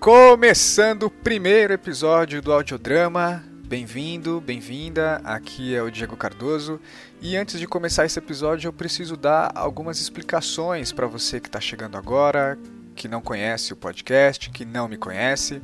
[0.00, 3.44] Começando o primeiro episódio do audiodrama.
[3.66, 5.20] Bem-vindo, bem-vinda.
[5.22, 6.80] Aqui é o Diego Cardoso.
[7.20, 11.60] E antes de começar esse episódio, eu preciso dar algumas explicações para você que está
[11.60, 12.58] chegando agora,
[12.96, 15.60] que não conhece o podcast, que não me conhece.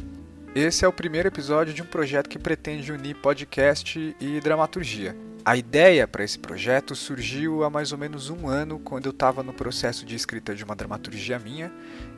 [0.55, 5.17] Esse é o primeiro episódio de um projeto que pretende unir podcast e dramaturgia.
[5.47, 9.45] A ideia para esse projeto surgiu há mais ou menos um ano, quando eu estava
[9.45, 11.73] no processo de escrita de uma dramaturgia minha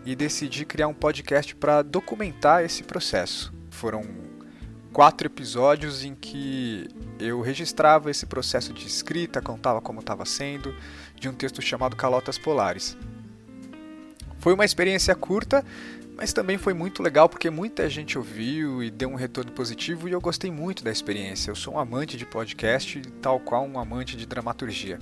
[0.07, 3.53] e decidi criar um podcast para documentar esse processo.
[3.69, 4.03] Foram
[4.95, 6.89] quatro episódios em que
[7.21, 10.75] eu registrava esse processo de escrita, contava como estava sendo,
[11.15, 12.97] de um texto chamado Calotas Polares.
[14.39, 15.63] Foi uma experiência curta,
[16.19, 20.13] mas também foi muito legal porque muita gente ouviu e deu um retorno positivo e
[20.13, 21.49] eu gostei muito da experiência.
[21.49, 24.99] Eu sou um amante de podcast, tal qual um amante de dramaturgia.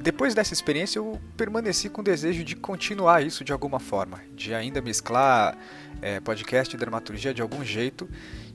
[0.00, 4.54] Depois dessa experiência, eu permaneci com o desejo de continuar isso de alguma forma, de
[4.54, 5.58] ainda mesclar
[6.00, 8.08] é, podcast e dramaturgia de algum jeito,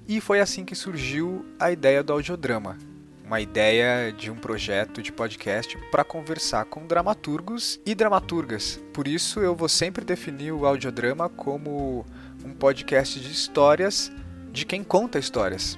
[0.07, 2.77] e foi assim que surgiu a ideia do audiodrama,
[3.25, 8.79] uma ideia de um projeto de podcast para conversar com dramaturgos e dramaturgas.
[8.93, 12.05] Por isso, eu vou sempre definir o audiodrama como
[12.43, 14.11] um podcast de histórias
[14.51, 15.77] de quem conta histórias.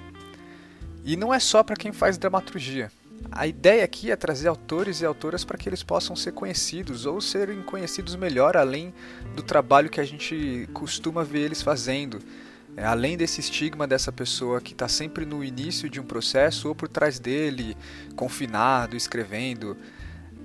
[1.05, 2.91] E não é só para quem faz dramaturgia.
[3.31, 7.21] A ideia aqui é trazer autores e autoras para que eles possam ser conhecidos ou
[7.21, 8.93] serem conhecidos melhor, além
[9.35, 12.19] do trabalho que a gente costuma ver eles fazendo.
[12.77, 16.75] É, além desse estigma dessa pessoa que está sempre no início de um processo ou
[16.75, 17.75] por trás dele,
[18.15, 19.75] confinado, escrevendo.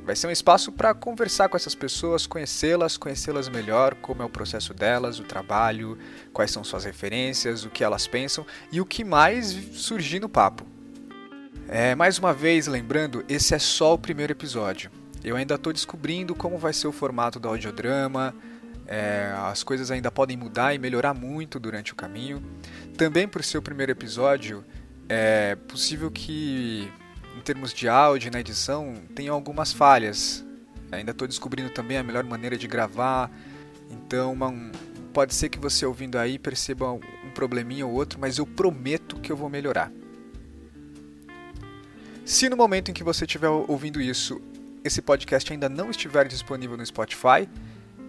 [0.02, 4.30] Vai ser um espaço para conversar com essas pessoas, conhecê-las, conhecê-las melhor, como é o
[4.30, 5.98] processo delas, o trabalho,
[6.32, 10.66] quais são suas referências, o que elas pensam e o que mais surgir no papo.
[11.68, 14.90] É, mais uma vez, lembrando, esse é só o primeiro episódio.
[15.22, 18.34] Eu ainda estou descobrindo como vai ser o formato do audiodrama.
[18.86, 22.42] É, as coisas ainda podem mudar e melhorar muito durante o caminho.
[22.96, 24.64] Também por ser o primeiro episódio,
[25.08, 26.90] é possível que,
[27.36, 30.44] em termos de áudio na edição, tenha algumas falhas.
[30.90, 33.30] Ainda estou descobrindo também a melhor maneira de gravar.
[33.90, 34.52] Então, uma,
[35.12, 37.00] pode ser que você ouvindo aí perceba um
[37.34, 39.90] probleminha ou outro, mas eu prometo que eu vou melhorar.
[42.24, 44.40] Se no momento em que você estiver ouvindo isso,
[44.84, 47.48] esse podcast ainda não estiver disponível no Spotify,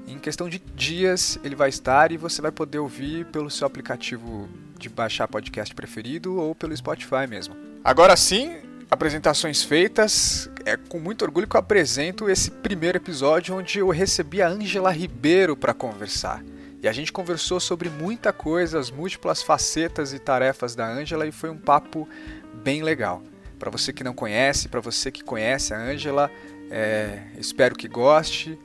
[0.08, 4.50] em questão de dias ele vai estar e você vai poder ouvir pelo seu aplicativo
[4.78, 7.56] de baixar podcast preferido ou pelo Spotify mesmo.
[7.84, 8.58] Agora sim,
[8.90, 10.50] apresentações feitas.
[10.66, 14.92] É com muito orgulho que eu apresento esse primeiro episódio onde eu recebi a Angela
[14.92, 16.44] Ribeiro para conversar.
[16.82, 21.32] E a gente conversou sobre muita coisa, as múltiplas facetas e tarefas da Angela e
[21.32, 22.08] foi um papo
[22.62, 23.24] bem legal.
[23.58, 26.30] Para você que não conhece, para você que conhece a Ângela,
[26.70, 28.60] é, espero que goste.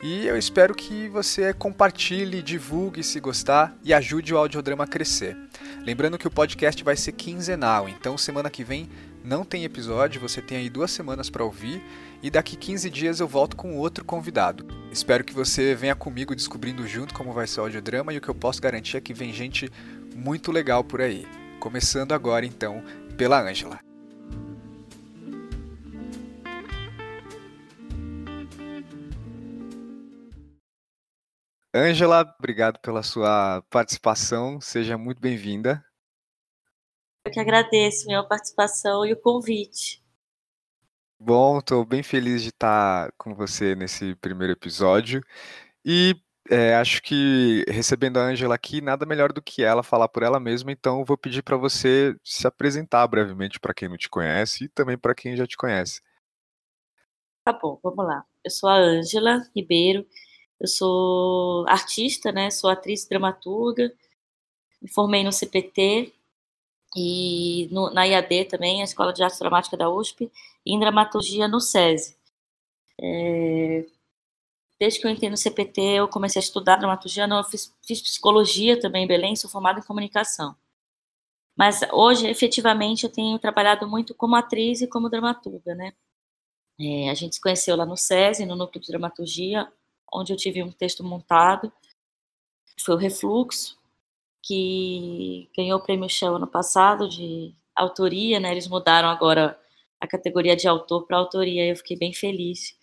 [0.00, 5.36] E eu espero que você compartilhe, divulgue se gostar e ajude o audiodrama a crescer.
[5.84, 8.88] Lembrando que o podcast vai ser quinzenal, então semana que vem
[9.24, 11.82] não tem episódio, você tem aí duas semanas para ouvir
[12.22, 14.66] e daqui 15 dias eu volto com outro convidado.
[14.92, 18.28] Espero que você venha comigo descobrindo junto como vai ser o audiodrama e o que
[18.28, 19.68] eu posso garantir é que vem gente
[20.14, 21.26] muito legal por aí.
[21.58, 22.84] Começando agora então
[23.16, 23.87] pela Ângela.
[31.78, 34.60] Ângela, obrigado pela sua participação.
[34.60, 35.84] Seja muito bem-vinda.
[37.24, 40.02] Eu que agradeço a minha participação e o convite.
[41.20, 45.22] Bom, estou bem feliz de estar com você nesse primeiro episódio.
[45.84, 46.14] E
[46.50, 50.40] é, acho que recebendo a Ângela aqui, nada melhor do que ela falar por ela
[50.40, 54.68] mesma, então vou pedir para você se apresentar brevemente para quem não te conhece e
[54.68, 56.00] também para quem já te conhece.
[57.44, 58.24] Tá bom, vamos lá.
[58.44, 60.06] Eu sou a Ângela Ribeiro,
[60.60, 62.50] eu sou artista, né?
[62.50, 63.92] Sou atriz dramaturga.
[64.80, 66.12] Me formei no CPT
[66.96, 70.30] e no, na IAD também, a Escola de Arte Dramática da USP,
[70.64, 72.16] e em dramaturgia no SESI.
[73.00, 73.86] É,
[74.78, 77.26] desde que eu entrei no CPT, eu comecei a estudar dramaturgia.
[77.26, 80.56] Eu fiz, fiz psicologia também em Belém, sou formada em comunicação.
[81.56, 85.92] Mas hoje, efetivamente, eu tenho trabalhado muito como atriz e como dramaturga, né?
[86.80, 89.70] É, a gente se conheceu lá no SESI, no Núcleo de Dramaturgia,
[90.12, 91.72] onde eu tive um texto montado,
[92.80, 93.78] foi o Refluxo,
[94.42, 98.50] que ganhou o prêmio Shell ano passado de autoria, né?
[98.50, 99.58] Eles mudaram agora
[100.00, 102.76] a categoria de autor para autoria, eu fiquei bem feliz.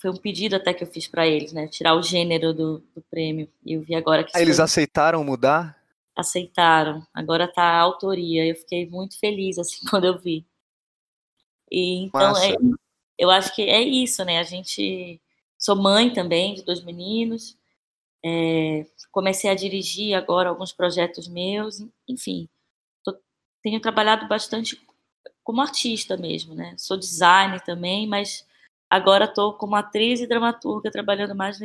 [0.00, 1.66] Foi um pedido até que eu fiz para eles, né?
[1.66, 3.48] Tirar o gênero do, do prêmio.
[3.64, 4.30] E eu vi agora que.
[4.34, 4.64] Ah, eles foi...
[4.64, 5.76] aceitaram mudar?
[6.16, 7.06] Aceitaram.
[7.12, 8.46] Agora tá a autoria.
[8.46, 10.46] Eu fiquei muito feliz assim quando eu vi.
[11.70, 12.54] E, então, é,
[13.18, 14.38] eu acho que é isso, né?
[14.38, 15.20] A gente
[15.60, 17.56] Sou mãe também de dois meninos.
[18.24, 22.48] É, comecei a dirigir agora alguns projetos meus, enfim,
[23.02, 23.16] tô,
[23.62, 24.80] tenho trabalhado bastante
[25.42, 26.74] como artista mesmo, né?
[26.78, 28.46] Sou designer também, mas
[28.88, 31.58] agora estou como atriz e dramaturga trabalhando mais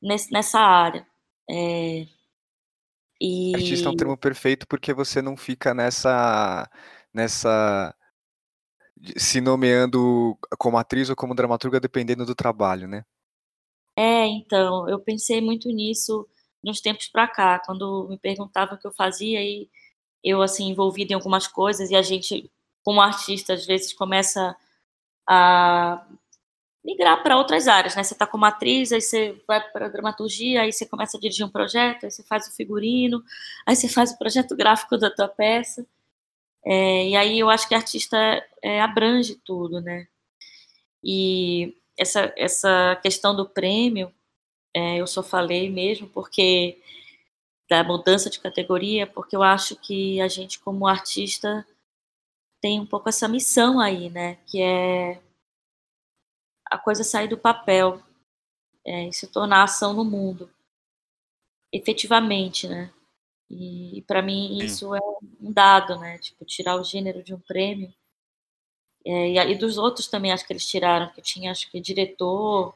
[0.00, 1.06] nesse, nessa área.
[1.50, 2.06] É,
[3.20, 3.54] e...
[3.54, 6.70] Artista é um termo perfeito porque você não fica nessa
[7.12, 7.94] nessa
[9.16, 13.04] se nomeando como atriz ou como dramaturga dependendo do trabalho, né?
[13.96, 16.26] É, então, eu pensei muito nisso
[16.62, 19.68] nos tempos para cá, quando me perguntavam o que eu fazia e
[20.22, 22.50] eu assim envolvida em algumas coisas e a gente
[22.84, 24.56] como artista às vezes começa
[25.26, 26.06] a
[26.84, 28.02] migrar para outras áreas, né?
[28.02, 31.50] Você está como atriz, aí você vai para dramaturgia, aí você começa a dirigir um
[31.50, 33.22] projeto, aí você faz o figurino,
[33.66, 35.86] aí você faz o projeto gráfico da tua peça.
[36.64, 38.16] É, e aí eu acho que artista
[38.62, 40.06] é, abrange tudo, né?
[41.02, 44.12] E essa, essa questão do prêmio,
[44.74, 46.80] é, eu só falei mesmo porque
[47.68, 51.66] da mudança de categoria, porque eu acho que a gente como artista
[52.60, 54.36] tem um pouco essa missão aí, né?
[54.46, 55.20] Que é
[56.70, 58.02] a coisa sair do papel
[58.84, 60.50] é, e se tornar ação no mundo,
[61.72, 62.92] efetivamente, né?
[63.50, 65.00] E, para mim isso é
[65.40, 66.18] um dado, né?
[66.18, 67.92] Tipo, tirar o gênero de um prêmio.
[69.04, 72.74] É, e, e, dos outros também acho que eles tiraram, que tinha acho que diretor,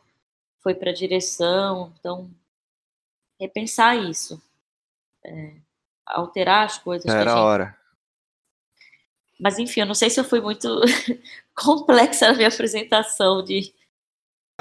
[0.60, 2.30] foi para direção, então
[3.38, 4.40] repensar isso,
[5.24, 5.54] é,
[6.06, 7.06] alterar as coisas.
[7.06, 7.44] Era a gente...
[7.44, 7.78] hora.
[9.38, 10.68] Mas enfim, eu não sei se eu fui muito
[11.54, 13.74] complexa na minha apresentação de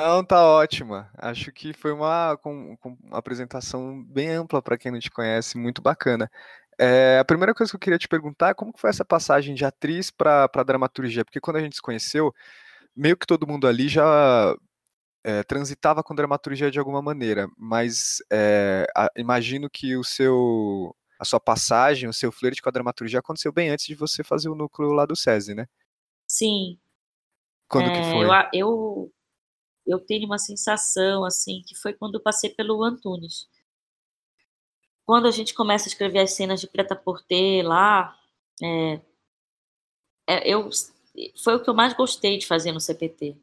[0.01, 1.09] não, tá ótima.
[1.18, 5.57] Acho que foi uma, com, com uma apresentação bem ampla para quem não te conhece,
[5.57, 6.30] muito bacana.
[6.80, 9.63] É, a primeira coisa que eu queria te perguntar é como foi essa passagem de
[9.63, 11.24] atriz para dramaturgia?
[11.24, 12.33] Porque quando a gente se conheceu,
[12.95, 14.56] meio que todo mundo ali já
[15.24, 21.25] é, transitava com dramaturgia de alguma maneira, mas é, a, imagino que o seu, a
[21.25, 24.56] sua passagem, o seu flerte com a dramaturgia aconteceu bem antes de você fazer o
[24.56, 25.68] núcleo lá do SESI, né?
[26.27, 26.80] Sim.
[27.68, 28.25] Quando que é, foi?
[28.25, 29.12] Eu, eu
[29.86, 33.48] eu tenho uma sensação assim que foi quando passei pelo Antunes.
[35.06, 38.18] Quando a gente começa a escrever as cenas de Preta Porter lá,
[38.62, 39.01] é,
[40.28, 40.69] é, eu
[41.44, 43.36] foi o que eu mais gostei de fazer no CPT.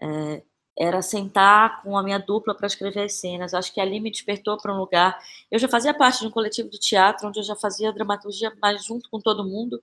[0.00, 0.42] É,
[0.76, 3.54] era sentar com a minha dupla para escrever as cenas.
[3.54, 5.18] Acho que ali me despertou para um lugar.
[5.50, 8.84] Eu já fazia parte de um coletivo de teatro onde eu já fazia dramaturgia, mas
[8.84, 9.82] junto com todo mundo.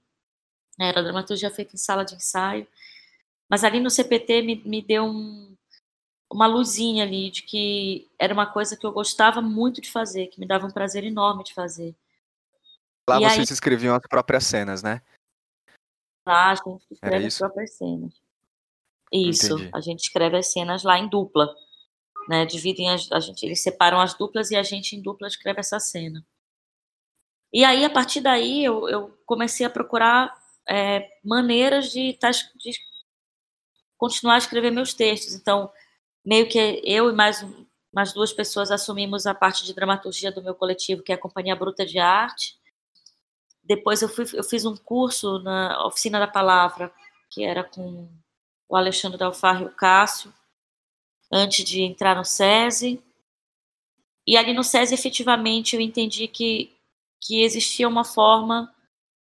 [0.80, 2.68] Era dramaturgia feita em sala de ensaio.
[3.50, 5.51] Mas ali no CPT me, me deu um,
[6.32, 10.40] uma luzinha ali de que era uma coisa que eu gostava muito de fazer, que
[10.40, 11.94] me dava um prazer enorme de fazer.
[13.10, 15.02] Lá e vocês aí, escreviam as próprias cenas, né?
[16.26, 18.14] Lá a gente escreve as próprias cenas.
[19.12, 19.70] Isso, Entendi.
[19.74, 21.54] a gente escreve as cenas lá em dupla.
[22.30, 25.60] Né, dividem as, a gente, eles separam as duplas e a gente em dupla escreve
[25.60, 26.24] essa cena.
[27.52, 30.32] E aí, a partir daí, eu, eu comecei a procurar
[30.70, 32.18] é, maneiras de,
[32.58, 32.72] de
[33.98, 35.34] continuar a escrever meus textos.
[35.34, 35.70] Então,
[36.26, 37.46] meio que eu e mais,
[37.94, 41.56] mais duas pessoas assumimos a parte de dramaturgia do meu coletivo, que é a Companhia
[41.56, 42.56] Bruta de Arte.
[43.64, 46.94] Depois eu, fui, eu fiz um curso na Oficina da Palavra,
[47.30, 48.10] que era com
[48.68, 50.34] o Alexandre Dalfarro e o Cássio,
[51.32, 53.02] antes de entrar no SESI.
[54.26, 56.76] E ali no SESI, efetivamente, eu entendi que,
[57.20, 58.74] que existia uma forma,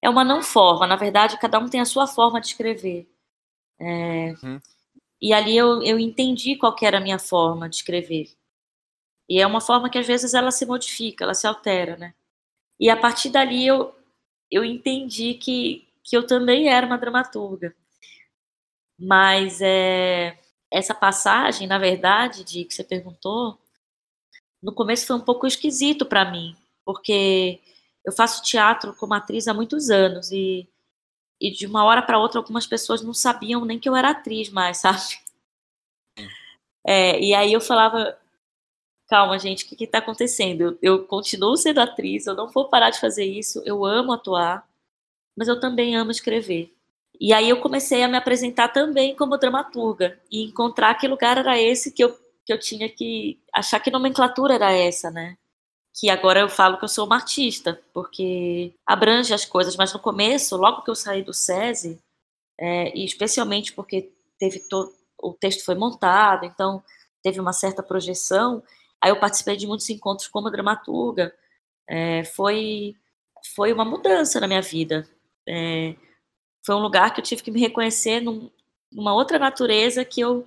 [0.03, 3.09] é uma não forma, na verdade, cada um tem a sua forma de escrever.
[3.79, 4.61] É, hum.
[5.21, 8.31] E ali eu, eu entendi qual era a minha forma de escrever.
[9.29, 12.15] E é uma forma que às vezes ela se modifica, ela se altera, né?
[12.81, 13.95] E a partir dali eu,
[14.51, 17.75] eu entendi que, que eu também era uma dramaturga.
[18.99, 20.39] Mas é,
[20.71, 23.59] essa passagem, na verdade, de que você perguntou,
[24.63, 27.61] no começo foi um pouco esquisito para mim, porque
[28.05, 30.69] eu faço teatro como atriz há muitos anos e
[31.41, 34.51] e de uma hora para outra algumas pessoas não sabiam nem que eu era atriz
[34.51, 35.19] mais, sabe?
[36.87, 38.19] É, e aí eu falava,
[39.09, 40.63] calma gente, o que está acontecendo?
[40.63, 44.67] Eu, eu, continuo sendo atriz, eu não vou parar de fazer isso, eu amo atuar,
[45.37, 46.75] mas eu também amo escrever.
[47.21, 51.61] E aí eu comecei a me apresentar também como dramaturga e encontrar que lugar era
[51.61, 55.37] esse que eu, que eu tinha que achar que nomenclatura era essa, né?
[55.95, 59.99] Que agora eu falo que eu sou uma artista, porque abrange as coisas, mas no
[59.99, 61.99] começo, logo que eu saí do SESI,
[62.59, 64.93] é, e especialmente porque teve todo,
[65.23, 66.83] o texto foi montado, então
[67.23, 68.63] teve uma certa projeção,
[69.01, 71.35] aí eu participei de muitos encontros como dramaturga,
[71.89, 72.95] é, foi,
[73.55, 75.09] foi uma mudança na minha vida.
[75.49, 75.95] É,
[76.65, 78.51] foi um lugar que eu tive que me reconhecer num,
[78.93, 80.47] numa outra natureza que eu,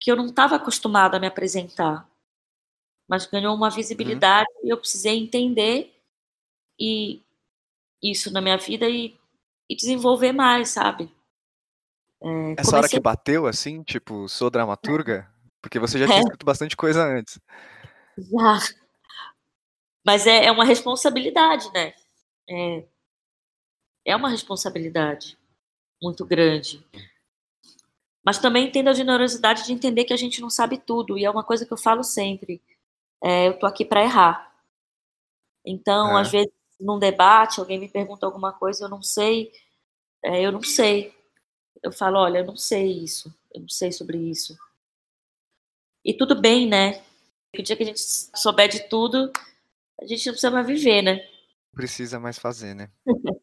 [0.00, 2.08] que eu não estava acostumada a me apresentar.
[3.08, 4.68] Mas ganhou uma visibilidade uhum.
[4.68, 5.94] e eu precisei entender
[6.78, 7.22] e
[8.02, 9.16] isso na minha vida e,
[9.68, 11.10] e desenvolver mais, sabe?
[12.22, 12.78] É, Essa comecei...
[12.78, 15.28] hora que bateu, assim, tipo, sou dramaturga?
[15.60, 16.22] Porque você já tinha é.
[16.22, 17.40] escrito bastante coisa antes.
[18.16, 18.58] Já.
[20.04, 21.94] Mas é, é uma responsabilidade, né?
[22.48, 22.84] É,
[24.04, 25.36] é uma responsabilidade
[26.02, 26.84] muito grande.
[28.24, 31.18] Mas também tendo a generosidade de entender que a gente não sabe tudo.
[31.18, 32.60] E é uma coisa que eu falo sempre.
[33.22, 34.52] É, eu tô aqui para errar.
[35.64, 36.20] Então, é.
[36.20, 39.52] às vezes, num debate, alguém me pergunta alguma coisa, eu não sei.
[40.24, 41.14] É, eu não sei.
[41.82, 43.34] Eu falo, olha, eu não sei isso.
[43.52, 44.56] Eu não sei sobre isso.
[46.04, 47.02] E tudo bem, né?
[47.58, 49.32] O dia que a gente souber de tudo,
[50.00, 51.20] a gente não precisa mais viver, né?
[51.74, 52.90] Precisa mais fazer, né?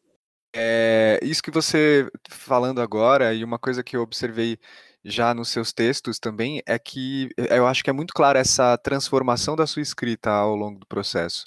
[0.54, 4.58] é, isso que você falando agora, e uma coisa que eu observei
[5.06, 9.56] já nos seus textos também, é que eu acho que é muito clara essa transformação
[9.56, 11.44] da sua escrita ao longo do processo.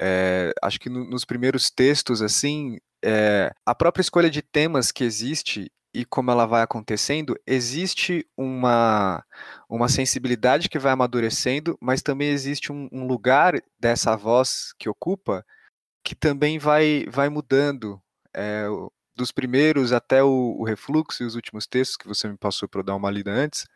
[0.00, 5.04] É, acho que no, nos primeiros textos, assim, é, a própria escolha de temas que
[5.04, 9.24] existe e como ela vai acontecendo, existe uma,
[9.68, 15.44] uma sensibilidade que vai amadurecendo, mas também existe um, um lugar dessa voz que ocupa
[16.04, 18.00] que também vai, vai mudando.
[18.36, 18.66] É,
[19.16, 22.80] dos primeiros até o, o, refluxo e os últimos textos que você me passou para
[22.80, 23.66] eu dar uma lida antes,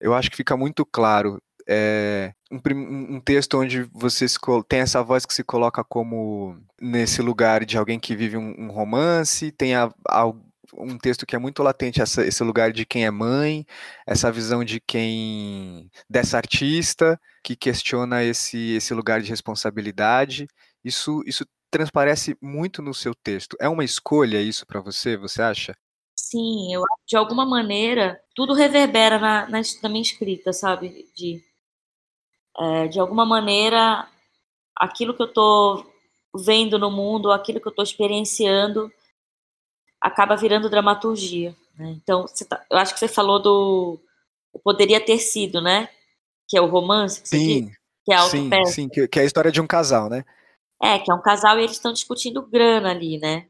[0.00, 1.40] eu acho que fica muito claro.
[1.68, 7.22] É, um, um, texto onde você se, tem essa voz que se coloca como nesse
[7.22, 10.26] lugar de alguém que vive um, um romance, tem a, a,
[10.74, 13.64] um texto que é muito latente essa, esse lugar de quem é mãe,
[14.06, 20.48] essa visão de quem dessa artista que questiona esse esse lugar de responsabilidade.
[20.84, 23.56] Isso isso transparece muito no seu texto.
[23.60, 25.76] É uma escolha isso para você, você acha?
[26.16, 31.08] Sim, eu de alguma maneira tudo reverbera na, na, na minha escrita, sabe?
[31.16, 31.42] De,
[32.58, 34.08] é, de alguma maneira
[34.76, 35.90] aquilo que eu estou
[36.34, 38.92] vendo no mundo, aquilo que eu estou experienciando,
[40.00, 41.54] acaba virando dramaturgia.
[41.76, 41.96] Né?
[42.02, 44.00] Então, tá, eu acho que você falou do
[44.64, 45.88] poderia ter sido, né?
[46.48, 49.22] Que é o romance que sim, diz, que é a sim, sim, que, que é
[49.22, 50.24] a história de um casal, né?
[50.82, 53.46] É, que é um casal e eles estão discutindo grana ali, né?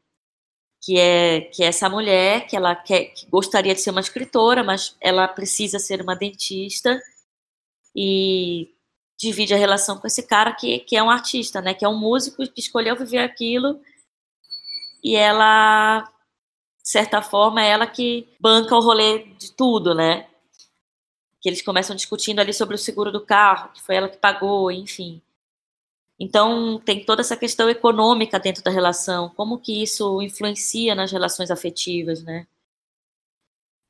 [0.81, 4.63] Que é que é essa mulher que ela quer, que gostaria de ser uma escritora,
[4.63, 7.01] mas ela precisa ser uma dentista
[7.95, 8.73] e
[9.19, 11.73] divide a relação com esse cara que, que é um artista, né?
[11.73, 13.81] Que é um músico que escolheu viver aquilo
[15.03, 16.07] e ela
[16.83, 20.27] de certa forma, é ela que banca o rolê de tudo, né?
[21.39, 24.71] Que eles começam discutindo ali sobre o seguro do carro, que foi ela que pagou,
[24.71, 25.21] enfim.
[26.23, 31.49] Então, tem toda essa questão econômica dentro da relação, como que isso influencia nas relações
[31.49, 32.45] afetivas, né?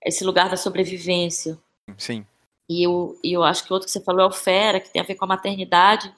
[0.02, 1.60] Esse lugar da sobrevivência.
[1.98, 2.26] Sim.
[2.70, 5.02] E eu, e eu acho que outro que você falou é o Fera, que tem
[5.02, 6.16] a ver com a maternidade,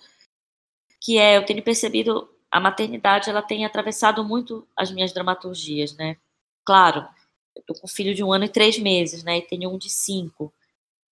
[1.01, 6.17] que é, eu tenho percebido, a maternidade, ela tem atravessado muito as minhas dramaturgias, né?
[6.63, 7.07] Claro,
[7.55, 9.39] eu tô com um filho de um ano e três meses, né?
[9.39, 10.53] E tenho um de cinco.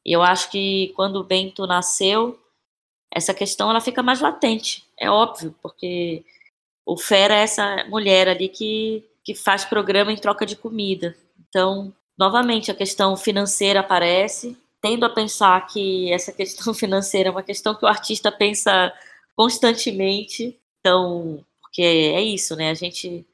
[0.06, 2.38] E eu acho que quando o Bento nasceu,
[3.12, 6.24] essa questão ela fica mais latente, é óbvio, porque
[6.86, 11.16] o Fera é essa mulher ali que, que faz programa em troca de comida.
[11.48, 17.44] Então, novamente, a questão financeira aparece, tendo a pensar que essa questão financeira é uma
[17.44, 18.94] questão que o artista pensa
[19.36, 20.60] constantemente.
[20.80, 22.70] Então, porque é isso, né?
[22.70, 23.26] A gente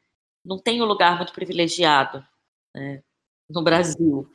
[0.44, 2.26] não tem um lugar muito privilegiado
[2.74, 3.02] né,
[3.50, 4.30] no Brasil.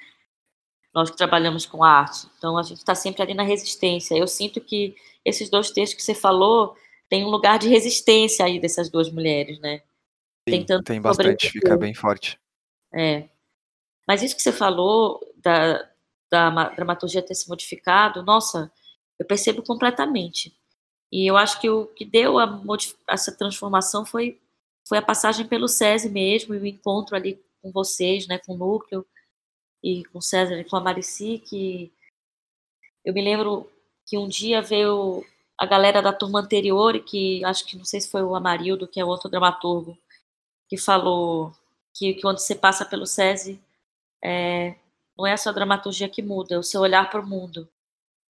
[0.95, 2.27] Nós que trabalhamos com arte.
[2.37, 4.17] Então, a gente está sempre ali na resistência.
[4.17, 4.95] Eu sinto que
[5.25, 6.77] esses dois textos que você falou
[7.09, 9.83] tem um lugar de resistência aí dessas duas mulheres, né?
[10.49, 12.39] Sim, Tentando tem bastante, fica bem forte.
[12.95, 13.29] É.
[14.07, 15.89] Mas isso que você falou da,
[16.31, 18.73] da dramaturgia ter se modificado, nossa,
[19.19, 20.57] eu percebo completamente.
[21.13, 22.61] E eu acho que o que deu a,
[23.09, 24.41] essa transformação foi
[24.89, 28.59] foi a passagem pelo SESI mesmo, e o encontro ali com vocês, né, com o
[28.59, 29.07] núcleo,
[29.83, 31.93] e com César e com a Marici, que
[33.05, 33.71] eu me lembro
[34.07, 35.25] que um dia veio
[35.59, 38.89] a galera da turma anterior, e que acho que não sei se foi o Amarildo,
[38.89, 39.97] que é outro dramaturgo,
[40.69, 41.53] que falou
[41.95, 43.61] que, que quando você passa pelo SESI,
[44.23, 44.75] é,
[45.17, 47.69] não é a sua dramaturgia que muda, é o seu olhar para o mundo.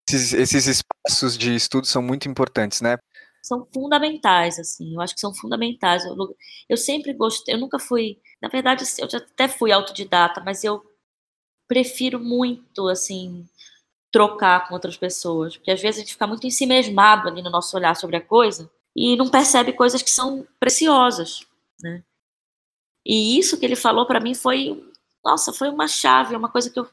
[0.08, 2.98] Esses, esses espaços de estudo são muito importantes, né?
[3.42, 6.04] são fundamentais, assim, eu acho que são fundamentais.
[6.04, 6.36] Eu,
[6.68, 10.82] eu sempre gostei, eu nunca fui, na verdade, eu já até fui autodidata, mas eu
[11.70, 13.48] prefiro muito, assim,
[14.10, 17.76] trocar com outras pessoas, porque às vezes a gente fica muito ensimesmado ali no nosso
[17.76, 21.46] olhar sobre a coisa e não percebe coisas que são preciosas,
[21.80, 22.02] né?
[23.06, 24.84] E isso que ele falou para mim foi,
[25.24, 26.88] nossa, foi uma chave, é uma coisa que eu,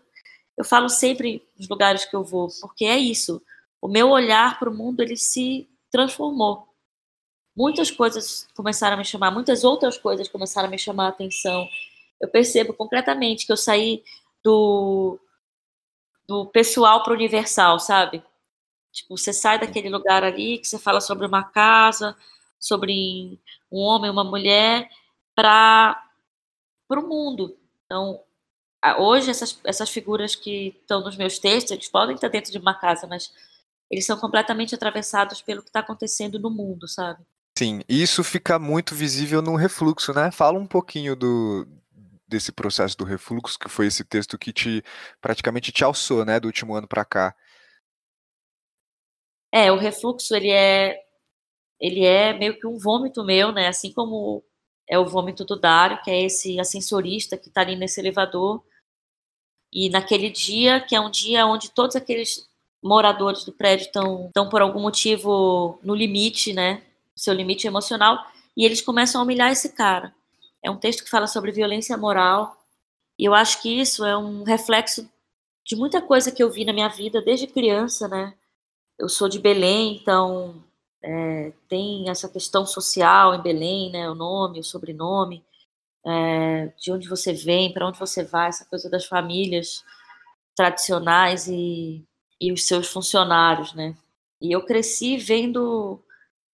[0.55, 3.41] eu falo sempre nos lugares que eu vou, porque é isso.
[3.81, 6.67] o meu olhar para o mundo ele se transformou.
[7.55, 11.67] Muitas coisas começaram a me chamar, muitas outras coisas começaram a me chamar a atenção.
[12.22, 14.03] Eu percebo concretamente que eu saí
[14.47, 15.19] do,
[16.25, 18.23] do pessoal para universal, sabe?
[18.93, 22.15] Tipo, você sai daquele lugar ali que você fala sobre uma casa,
[22.57, 23.37] sobre
[23.69, 24.89] um homem, uma mulher,
[25.35, 26.01] para
[26.89, 27.57] o mundo.
[27.85, 28.21] Então,
[28.97, 32.73] hoje essas, essas figuras que estão nos meus textos, eles podem estar dentro de uma
[32.73, 33.33] casa, mas
[33.91, 37.21] eles são completamente atravessados pelo que está acontecendo no mundo, sabe?
[37.57, 40.31] Sim, isso fica muito visível no refluxo, né?
[40.31, 41.67] Fala um pouquinho do
[42.27, 44.84] desse processo do refluxo, que foi esse texto que te
[45.22, 47.36] praticamente te alçou, né, do último ano para cá.
[49.51, 51.01] É, o refluxo ele é
[51.79, 53.67] ele é meio que um vômito meu, né?
[53.67, 54.43] Assim como
[54.89, 58.63] é o vômito do Dário, que é esse ascensorista que está ali nesse elevador.
[59.72, 62.48] E naquele dia, que é um dia onde todos aqueles
[62.81, 66.84] moradores do prédio estão, estão por algum motivo no limite, né?
[67.15, 70.13] Seu limite emocional, e eles começam a humilhar esse cara.
[70.67, 72.57] É um texto que fala sobre violência moral,
[73.17, 75.09] e eu acho que isso é um reflexo
[75.65, 78.33] de muita coisa que eu vi na minha vida desde criança, né?
[79.00, 80.62] Eu sou de Belém, então
[81.01, 84.09] é, tem essa questão social em Belém, né?
[84.09, 85.41] O nome, o sobrenome,
[86.05, 89.86] é, de onde você vem, para onde você vai, essa coisa das famílias
[90.53, 92.03] tradicionais e,
[92.41, 93.95] e os seus funcionários, né?
[94.41, 96.03] E eu cresci vendo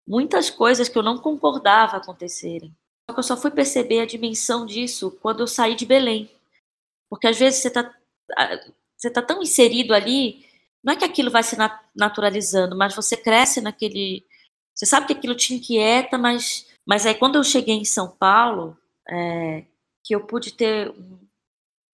[0.08, 2.72] muitas coisas que eu não concordava acontecerem.
[3.08, 6.30] Só que eu só fui perceber a dimensão disso quando eu saí de Belém.
[7.10, 7.94] Porque às vezes você está
[8.98, 10.46] você tá tão inserido ali,
[10.82, 11.58] não é que aquilo vai se
[11.94, 14.26] naturalizando, mas você cresce naquele
[14.74, 18.78] você sabe que aquilo te inquieta, mas, mas aí quando eu cheguei em São Paulo,
[19.08, 19.66] é,
[20.04, 20.94] que eu pude ter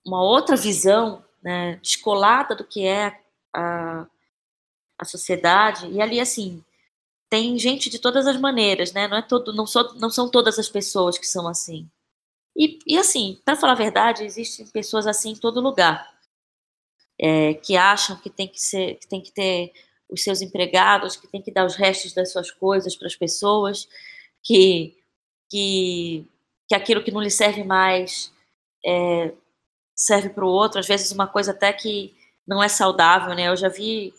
[0.05, 3.19] uma outra visão né, descolada do que é
[3.53, 4.05] a,
[4.99, 6.63] a sociedade, e ali assim,
[7.29, 9.07] tem gente de todas as maneiras, né?
[9.07, 11.89] Não, é todo, não, sou, não são todas as pessoas que são assim.
[12.55, 16.15] E, e assim, para falar a verdade, existem pessoas assim em todo lugar.
[17.19, 19.73] É, que acham que tem que ser, que tem que ter
[20.09, 23.87] os seus empregados, que tem que dar os restos das suas coisas para as pessoas,
[24.43, 24.95] que,
[25.49, 26.25] que,
[26.67, 28.31] que aquilo que não lhe serve mais
[28.85, 29.33] é,
[29.95, 32.15] serve para o outro, às vezes uma coisa até que
[32.47, 33.49] não é saudável, né?
[33.49, 34.13] Eu já vi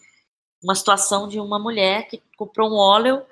[0.62, 3.24] uma situação de uma mulher que comprou um óleo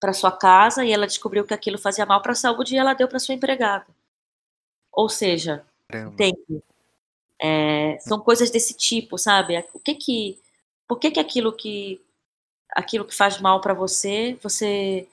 [0.00, 2.94] para sua casa e ela descobriu que aquilo fazia mal para a saúde e ela
[2.94, 3.86] deu para sua empregada.
[4.92, 6.62] Ou seja, entende?
[7.40, 9.58] É, são coisas desse tipo, sabe?
[9.72, 10.38] O que que
[10.86, 12.00] por que, que aquilo que
[12.70, 15.08] aquilo que faz mal para você, você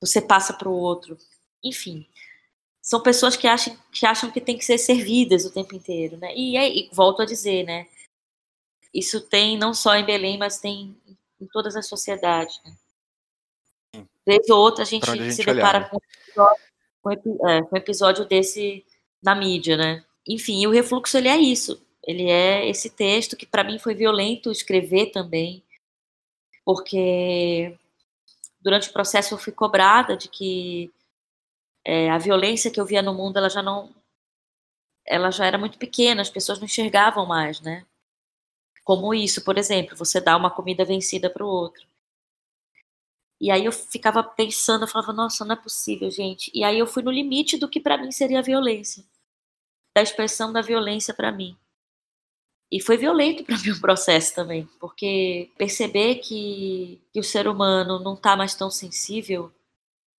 [0.00, 1.18] você passa para o outro?
[1.62, 2.06] Enfim,
[2.82, 6.34] são pessoas que acham que acham que tem que ser servidas o tempo inteiro, né?
[6.36, 7.86] E, e volto a dizer, né?
[8.94, 10.96] Isso tem não só em Belém, mas tem
[11.40, 12.60] em todas as sociedades.
[12.64, 14.06] Né?
[14.24, 15.90] Vez ou outra a gente, a gente se depara né?
[15.90, 15.98] com,
[17.08, 18.84] um episódio, é, com um episódio desse
[19.22, 20.04] na mídia, né?
[20.26, 21.82] Enfim, o refluxo ele é isso.
[22.06, 25.62] Ele é esse texto que para mim foi violento escrever também,
[26.64, 27.76] porque
[28.60, 30.92] durante o processo eu fui cobrada de que
[31.84, 33.90] é, a violência que eu via no mundo ela já não
[35.06, 37.84] ela já era muito pequena, as pessoas não enxergavam mais, né?
[38.84, 41.86] Como isso, por exemplo, você dá uma comida vencida para o outro.
[43.40, 46.50] E aí eu ficava pensando, eu falava, nossa, não é possível, gente.
[46.54, 49.04] E aí eu fui no limite do que para mim seria violência,
[49.94, 51.56] da expressão da violência para mim.
[52.70, 57.98] E foi violento para mim o processo também, porque perceber que, que o ser humano
[57.98, 59.52] não está mais tão sensível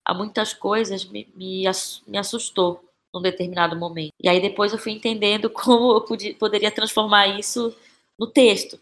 [0.04, 1.64] a muitas coisas me, me,
[2.06, 4.12] me assustou num determinado momento.
[4.22, 7.74] E aí depois eu fui entendendo como eu podia, poderia transformar isso
[8.18, 8.80] no texto.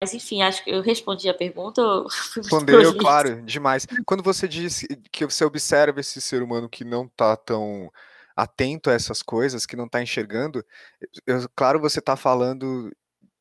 [0.00, 1.82] Mas enfim, acho que eu respondi a pergunta.
[2.36, 3.86] Respondeu, claro, demais.
[4.06, 7.92] Quando você disse que você observa esse ser humano que não está tão
[8.34, 10.64] atento a essas coisas, que não está enxergando,
[11.26, 12.90] eu, claro, você está falando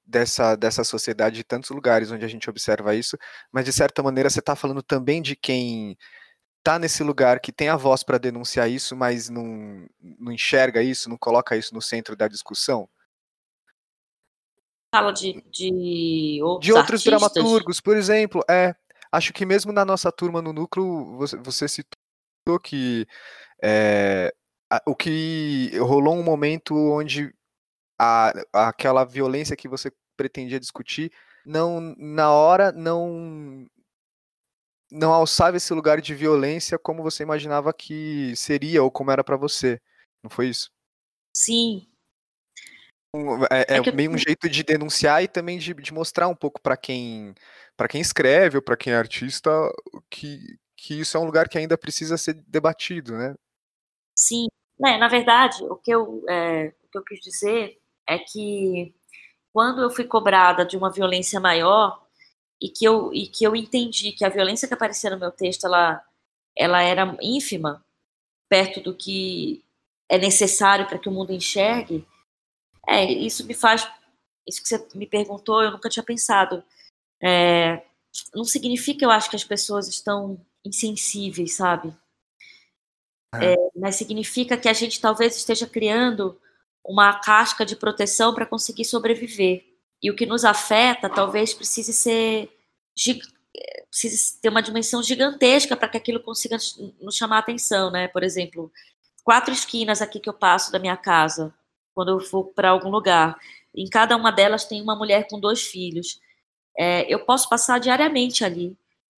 [0.05, 3.17] dessa, dessa sociedade de tantos lugares onde a gente observa isso,
[3.51, 5.97] mas de certa maneira você está falando também de quem
[6.57, 9.87] está nesse lugar, que tem a voz para denunciar isso, mas não,
[10.19, 12.89] não enxerga isso, não coloca isso no centro da discussão?
[14.91, 18.41] Fala de, de outros, de outros dramaturgos, por exemplo.
[18.49, 18.75] É,
[19.11, 23.05] acho que mesmo na nossa turma no núcleo, você, você citou que
[23.61, 24.33] é,
[24.85, 27.33] o que rolou um momento onde
[27.99, 31.11] a, aquela violência que você pretendia discutir,
[31.45, 33.65] não na hora não
[34.91, 39.37] não alçava esse lugar de violência como você imaginava que seria ou como era para
[39.37, 39.79] você.
[40.23, 40.71] Não foi isso?
[41.31, 41.88] Sim.
[43.51, 46.61] É, é, é meio um jeito de denunciar e também de, de mostrar um pouco
[46.61, 47.33] para quem
[47.75, 49.49] para quem escreve ou para quem é artista
[50.09, 53.35] que, que isso é um lugar que ainda precisa ser debatido, né?
[54.15, 54.47] Sim,
[54.79, 58.93] né, na verdade, o que, eu, é, o que eu quis dizer é que
[59.51, 62.05] quando eu fui cobrada de uma violência maior
[62.61, 65.65] e que eu, e que eu entendi que a violência que aparecia no meu texto
[65.65, 66.03] ela,
[66.55, 67.83] ela era ínfima
[68.49, 69.63] perto do que
[70.09, 72.05] é necessário para que o mundo enxergue,
[72.89, 73.87] é, isso me faz.
[74.47, 76.63] Isso que você me perguntou, eu nunca tinha pensado.
[77.21, 77.83] É,
[78.33, 81.93] não significa, eu acho, que as pessoas estão insensíveis, sabe?
[83.35, 83.53] É.
[83.75, 86.35] mas significa que a gente talvez esteja criando
[86.83, 89.63] uma casca de proteção para conseguir sobreviver.
[90.01, 92.49] E o que nos afeta talvez precise ser
[93.89, 96.57] precise ter uma dimensão gigantesca para que aquilo consiga
[96.99, 98.07] nos chamar a atenção, né?
[98.07, 98.71] Por exemplo,
[99.23, 101.53] quatro esquinas aqui que eu passo da minha casa,
[101.99, 103.37] quando eu for para algum lugar.
[103.75, 106.21] Em cada uma delas tem uma mulher com dois filhos.
[106.77, 108.73] É, eu posso passar diariamente ali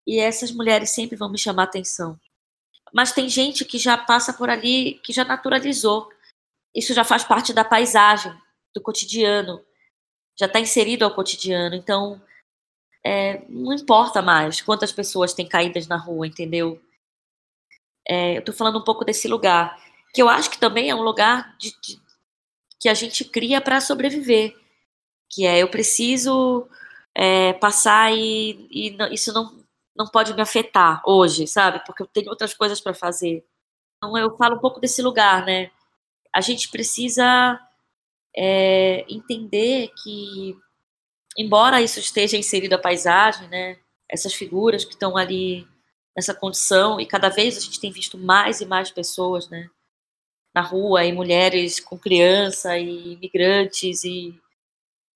[0.08, 2.20] e essas mulheres sempre vão me chamar atenção.
[2.92, 6.10] Mas tem gente que já passa por ali, que já naturalizou.
[6.74, 8.34] Isso já faz parte da paisagem,
[8.74, 9.64] do cotidiano,
[10.36, 11.76] já está inserido ao cotidiano.
[11.76, 12.20] Então,
[13.06, 16.82] é, não importa mais quantas pessoas têm caídas na rua, entendeu?
[18.08, 19.80] É, eu estou falando um pouco desse lugar
[20.14, 22.02] que eu acho que também é um lugar de, de,
[22.82, 24.58] que a gente cria para sobreviver,
[25.30, 26.68] que é eu preciso
[27.16, 29.64] é, passar e, e não, isso não,
[29.96, 31.84] não pode me afetar hoje, sabe?
[31.86, 33.46] Porque eu tenho outras coisas para fazer.
[33.98, 35.70] Então eu falo um pouco desse lugar, né?
[36.34, 37.60] A gente precisa
[38.36, 40.58] é, entender que,
[41.38, 43.78] embora isso esteja inserido a paisagem, né?
[44.10, 45.68] Essas figuras que estão ali
[46.16, 49.70] nessa condição e cada vez a gente tem visto mais e mais pessoas, né?
[50.54, 54.40] Na rua, e mulheres com criança, e imigrantes, e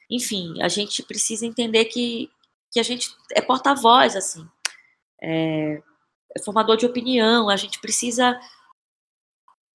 [0.09, 2.29] enfim, a gente precisa entender que,
[2.71, 4.47] que a gente é porta-voz, assim,
[5.21, 5.81] é,
[6.35, 8.39] é formador de opinião, a gente precisa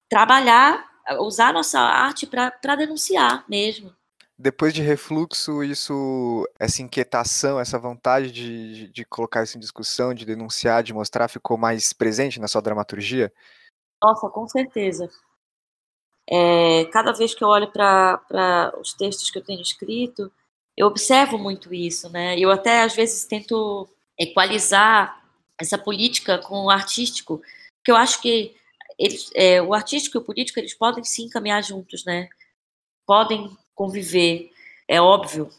[0.09, 0.89] trabalhar,
[1.21, 3.95] usar a nossa arte para denunciar mesmo.
[4.39, 10.15] Depois de refluxo, isso, essa inquietação, essa vontade de, de, de colocar isso em discussão,
[10.15, 13.31] de denunciar, de mostrar, ficou mais presente na sua dramaturgia?
[14.03, 15.11] Nossa, com certeza.
[16.31, 20.31] É, cada vez que eu olho para os textos que eu tenho escrito,
[20.77, 22.39] eu observo muito isso, né?
[22.39, 23.89] Eu até às vezes tento
[24.19, 25.25] equalizar
[25.61, 27.43] essa política com o artístico,
[27.79, 28.55] porque eu acho que
[28.99, 32.29] eles, é, o artístico e o político eles podem sim caminhar juntos, né?
[33.07, 34.51] Podem conviver,
[34.87, 35.51] é óbvio,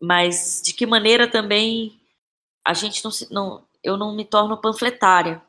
[0.00, 2.00] mas de que maneira também
[2.64, 5.42] a gente não, se, não eu não me torno panfletária,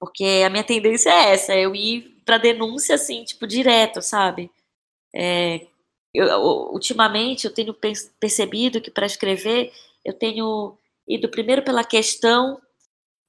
[0.00, 4.50] porque a minha tendência é essa, eu ir para denúncia, assim, tipo, direto, sabe?
[5.14, 5.66] É,
[6.14, 6.28] eu,
[6.72, 7.74] ultimamente, eu tenho
[8.20, 9.72] percebido que para escrever,
[10.04, 12.60] eu tenho ido primeiro pela questão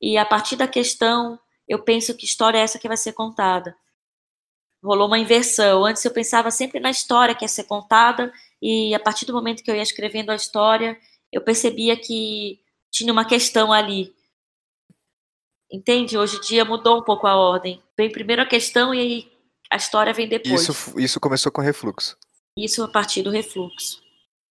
[0.02, 3.76] e a partir da questão eu penso que história é essa que vai ser contada.
[4.84, 5.84] Rolou uma inversão.
[5.84, 8.32] Antes eu pensava sempre na história que ia ser contada
[8.62, 10.98] e a partir do momento que eu ia escrevendo a história,
[11.32, 12.60] eu percebia que
[12.92, 14.14] tinha uma questão ali.
[15.76, 16.18] Entende?
[16.18, 17.84] Hoje em dia mudou um pouco a ordem.
[17.98, 19.32] Vem primeiro a questão e aí
[19.70, 20.62] a história vem depois.
[20.62, 22.18] Isso, isso começou com refluxo.
[22.58, 24.02] Isso a partir do refluxo.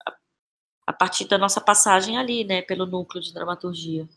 [0.07, 0.14] A,
[0.87, 4.09] a partir da nossa passagem ali, né, pelo núcleo de dramaturgia.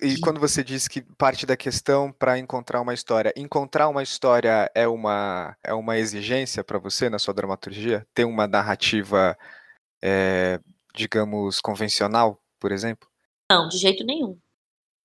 [0.00, 4.70] E quando você diz que parte da questão para encontrar uma história, encontrar uma história
[4.72, 8.06] é uma, é uma exigência para você na sua dramaturgia?
[8.14, 9.36] Ter uma narrativa,
[10.00, 10.60] é,
[10.94, 13.08] digamos, convencional, por exemplo?
[13.50, 14.38] Não, de jeito nenhum.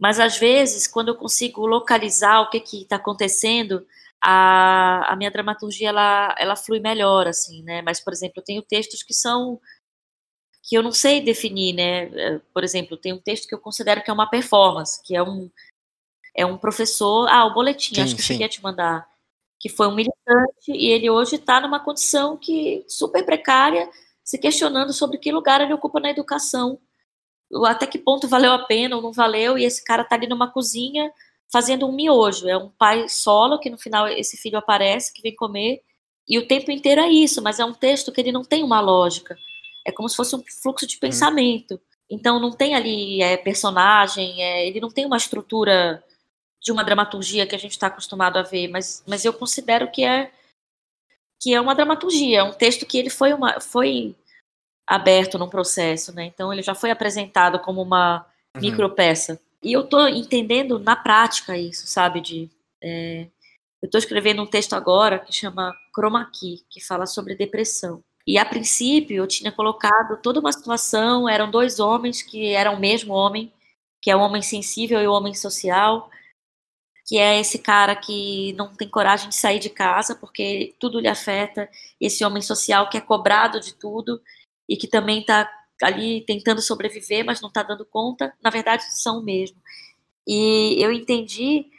[0.01, 3.85] Mas às vezes, quando eu consigo localizar o que está acontecendo,
[4.19, 7.83] a, a, minha dramaturgia ela, ela flui melhor, assim, né?
[7.83, 9.61] Mas, por exemplo, eu tenho textos que são
[10.63, 12.03] que eu não sei definir, né?
[12.05, 15.21] Eh, por exemplo, tem um texto que eu considero que é uma performance, que é
[15.21, 15.51] um
[16.35, 18.33] é um professor, ah, o boletim, sim, acho que sim.
[18.33, 19.07] eu cheguei a te mandar,
[19.59, 23.89] que foi um militante e ele hoje está numa condição que super precária,
[24.23, 26.79] se questionando sobre que lugar ele ocupa na educação
[27.65, 30.51] até que ponto valeu a pena ou não valeu, e esse cara tá ali numa
[30.51, 31.11] cozinha
[31.51, 32.47] fazendo um miojo.
[32.47, 35.81] É um pai solo que no final esse filho aparece, que vem comer,
[36.27, 38.79] e o tempo inteiro é isso, mas é um texto que ele não tem uma
[38.79, 39.37] lógica.
[39.85, 41.01] É como se fosse um fluxo de uhum.
[41.01, 41.75] pensamento.
[41.75, 41.79] Hum.
[42.09, 46.03] Então não tem ali é, personagem, é, ele não tem uma estrutura
[46.61, 50.03] de uma dramaturgia que a gente está acostumado a ver, mas, mas eu considero que
[50.03, 50.31] é
[51.41, 54.15] que é uma dramaturgia, é um texto que ele foi uma foi
[54.87, 56.25] aberto num processo, né?
[56.25, 58.61] Então ele já foi apresentado como uma uhum.
[58.61, 59.39] micropeça.
[59.63, 62.19] E eu tô entendendo na prática isso, sabe?
[62.19, 62.49] De,
[62.83, 63.27] é,
[63.81, 68.03] Eu estou escrevendo um texto agora que chama Chroma Key, que fala sobre depressão.
[68.25, 72.79] E a princípio eu tinha colocado toda uma situação, eram dois homens que eram o
[72.79, 73.51] mesmo homem,
[74.01, 76.09] que é o homem sensível e o homem social,
[77.05, 81.07] que é esse cara que não tem coragem de sair de casa porque tudo lhe
[81.07, 84.21] afeta, esse homem social que é cobrado de tudo
[84.71, 89.21] e que também está ali tentando sobreviver, mas não está dando conta, na verdade são
[89.21, 89.61] mesmo.
[90.25, 91.69] E eu entendi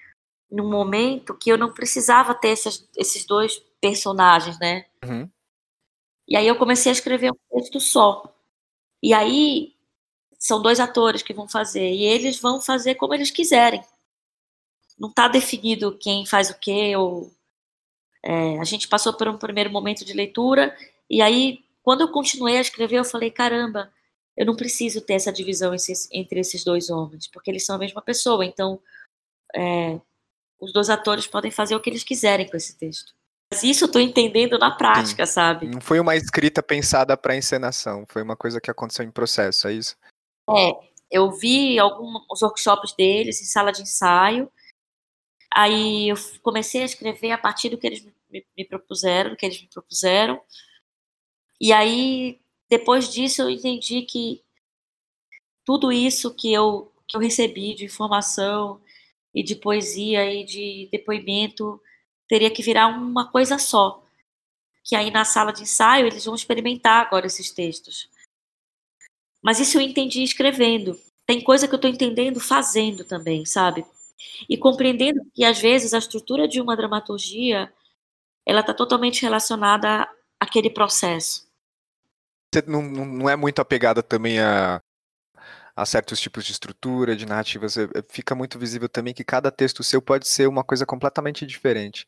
[0.51, 4.85] num momento que eu não precisava ter esses, esses dois personagens, né?
[5.03, 5.27] Uhum.
[6.29, 8.23] E aí eu comecei a escrever um texto só.
[9.03, 9.75] E aí
[10.39, 13.83] são dois atores que vão fazer e eles vão fazer como eles quiserem.
[14.99, 17.33] Não está definido quem faz o quê ou
[18.23, 20.77] é, a gente passou por um primeiro momento de leitura
[21.09, 23.93] e aí quando eu continuei a escrever eu falei caramba
[24.37, 25.75] eu não preciso ter essa divisão
[26.13, 28.81] entre esses dois homens porque eles são a mesma pessoa então
[29.55, 30.01] é,
[30.61, 33.15] os dois atores podem fazer o que eles quiserem com esse texto
[33.53, 35.33] mas isso eu tô entendendo na prática, Sim.
[35.33, 35.67] sabe?
[35.67, 39.75] Não foi uma escrita pensada para encenação, foi uma coisa que aconteceu em processo, é
[39.75, 39.95] isso?
[40.49, 40.73] É,
[41.11, 44.51] eu vi alguns workshops deles em sala de ensaio,
[45.55, 49.45] aí eu comecei a escrever a partir do que eles me, me propuseram, do que
[49.45, 50.41] eles me propuseram,
[51.63, 54.43] e aí depois disso eu entendi que
[55.65, 58.81] tudo isso que eu, que eu recebi de informação
[59.33, 61.81] e de poesia e de depoimento
[62.29, 64.03] teria que virar uma coisa só.
[64.83, 68.11] Que aí na sala de ensaio eles vão experimentar agora esses textos.
[69.41, 70.99] Mas isso eu entendi escrevendo.
[71.25, 73.87] Tem coisa que eu estou entendendo fazendo também, sabe?
[74.49, 77.73] E compreendendo que às vezes a estrutura de uma dramaturgia
[78.45, 80.09] ela está totalmente relacionada
[80.41, 81.52] àquele processo.
[82.53, 84.83] Você não, não é muito apegada também a,
[85.75, 89.51] a certos tipos de estrutura, de narrativas, é, é, fica muito visível também que cada
[89.51, 92.07] texto seu pode ser uma coisa completamente diferente.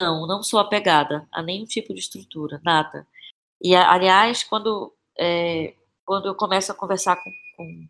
[0.00, 3.06] Não, não sou apegada a nenhum tipo de estrutura, nada.
[3.60, 5.74] E, aliás, quando, é,
[6.06, 7.88] quando eu começo a conversar com, com,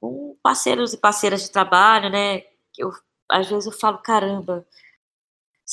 [0.00, 2.44] com, parceiros e parceiras de trabalho, né,
[2.78, 2.90] eu,
[3.28, 4.66] às vezes eu falo, caramba,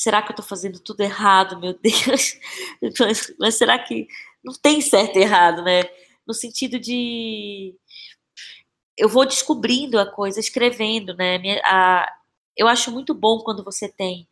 [0.00, 2.38] será que eu estou fazendo tudo errado, meu Deus?
[2.98, 4.08] Mas, mas será que
[4.42, 5.82] não tem certo e errado, né?
[6.26, 7.76] No sentido de
[8.96, 11.38] eu vou descobrindo a coisa, escrevendo, né?
[11.64, 12.10] A,
[12.56, 14.26] eu acho muito bom quando você tem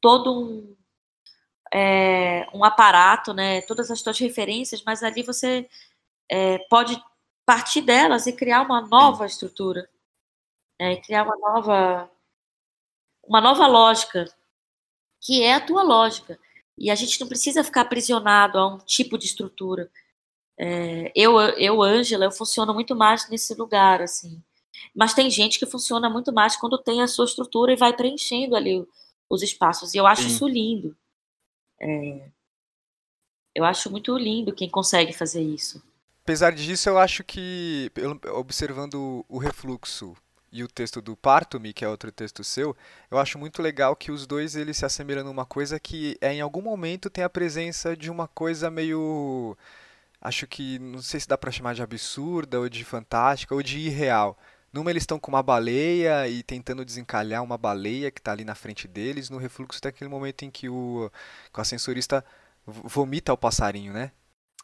[0.00, 0.76] todo um,
[1.72, 3.60] é, um aparato, né?
[3.62, 5.68] Todas as suas referências, mas ali você
[6.28, 7.00] é, pode
[7.44, 9.88] partir delas e criar uma nova estrutura,
[10.80, 10.96] né?
[10.96, 12.10] criar uma nova
[13.24, 14.24] uma nova lógica,
[15.26, 16.38] que é a tua lógica.
[16.78, 19.90] E a gente não precisa ficar aprisionado a um tipo de estrutura.
[20.56, 24.40] É, eu, eu, Ângela, eu funciono muito mais nesse lugar, assim.
[24.94, 28.54] Mas tem gente que funciona muito mais quando tem a sua estrutura e vai preenchendo
[28.54, 28.86] ali
[29.28, 29.94] os espaços.
[29.94, 30.28] E eu acho Sim.
[30.28, 30.96] isso lindo.
[31.80, 32.28] É,
[33.54, 35.82] eu acho muito lindo quem consegue fazer isso.
[36.22, 37.90] Apesar disso, eu acho que,
[38.34, 40.14] observando o refluxo
[40.52, 42.76] e o texto do Parto-me, que é outro texto seu,
[43.10, 46.40] eu acho muito legal que os dois eles se assemelham numa coisa que é, em
[46.40, 49.56] algum momento tem a presença de uma coisa meio
[50.20, 53.78] acho que não sei se dá para chamar de absurda ou de fantástica ou de
[53.78, 54.38] irreal.
[54.72, 58.54] Numa eles estão com uma baleia e tentando desencalhar uma baleia que está ali na
[58.54, 59.30] frente deles.
[59.30, 61.10] No refluxo tem aquele momento em que o,
[61.52, 62.24] que o ascensorista
[62.66, 64.12] vomita o passarinho, né?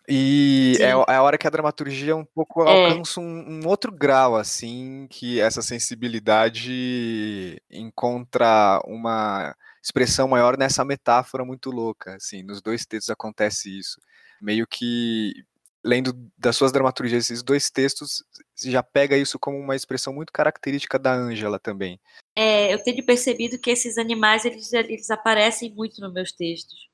[0.08, 2.90] E é, é, a hora que a dramaturgia um pouco é.
[2.90, 11.44] alcança um, um, outro grau, assim, que essa sensibilidade encontra uma expressão maior nessa metáfora
[11.44, 14.00] muito louca, assim, nos dois textos acontece isso.
[14.40, 15.44] Meio que
[15.84, 18.22] lendo das suas dramaturgias esses dois textos,
[18.64, 22.00] já pega isso como uma expressão muito característica da Ângela também.
[22.36, 26.88] É, eu tenho percebido que esses animais eles, eles aparecem muito nos meus textos.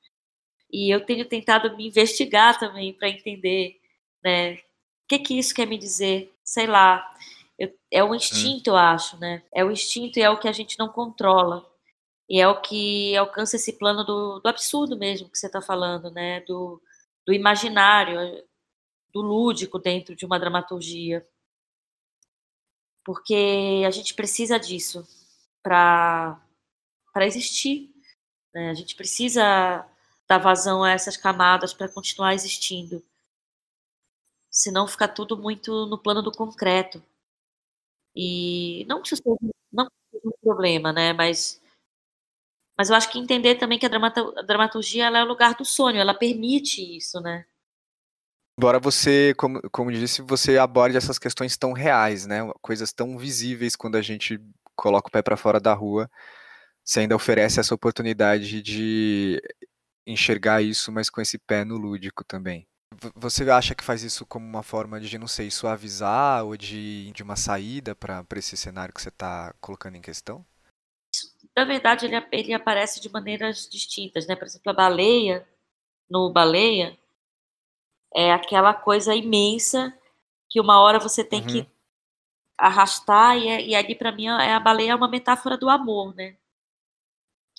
[0.71, 3.79] E eu tenho tentado me investigar também para entender,
[4.23, 4.53] né?
[4.55, 4.59] O
[5.09, 6.33] que que isso quer me dizer?
[6.43, 7.15] Sei lá.
[7.57, 9.43] Eu, é o instinto, eu acho, né?
[9.53, 11.67] É o instinto e é o que a gente não controla.
[12.29, 16.11] E é o que alcança esse plano do, do absurdo mesmo que você está falando,
[16.11, 16.41] né?
[16.41, 16.81] Do,
[17.25, 18.19] do imaginário
[19.13, 21.27] do lúdico dentro de uma dramaturgia.
[23.03, 25.07] Porque a gente precisa disso
[25.63, 26.39] para
[27.21, 27.91] existir.
[28.53, 28.69] Né?
[28.69, 29.85] A gente precisa
[30.29, 33.03] dar vazão a essas camadas para continuar existindo.
[34.51, 37.03] Senão fica tudo muito no plano do concreto.
[38.15, 41.13] E não que isso seja, não seja um problema, né?
[41.13, 41.59] Mas,
[42.77, 46.13] mas eu acho que entender também que a, dramaturgia é o lugar do sonho, ela
[46.13, 47.45] permite isso, né?
[48.57, 52.39] Embora você, como, como disse, você aborde essas questões tão reais, né?
[52.61, 54.39] Coisas tão visíveis quando a gente
[54.75, 56.09] coloca o pé para fora da rua.
[56.83, 59.41] você ainda oferece essa oportunidade de
[60.11, 62.67] enxergar isso, mas com esse pé no lúdico também.
[63.15, 67.21] Você acha que faz isso como uma forma de, não sei, suavizar ou de, de
[67.21, 70.43] uma saída para esse cenário que você está colocando em questão?
[71.55, 74.35] Na verdade, ele, ele aparece de maneiras distintas, né?
[74.35, 75.47] Por exemplo, a baleia,
[76.09, 76.97] no baleia,
[78.13, 79.95] é aquela coisa imensa
[80.49, 81.47] que uma hora você tem uhum.
[81.47, 81.67] que
[82.57, 86.13] arrastar, e, é, e ali para mim é, a baleia é uma metáfora do amor,
[86.15, 86.35] né?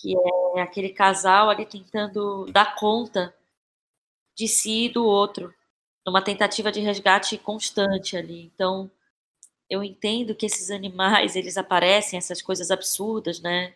[0.01, 0.15] Que
[0.57, 3.35] é aquele casal ali tentando dar conta
[4.35, 5.55] de si e do outro,
[6.07, 8.51] numa tentativa de resgate constante ali.
[8.55, 8.91] Então,
[9.69, 13.75] eu entendo que esses animais, eles aparecem, essas coisas absurdas, né?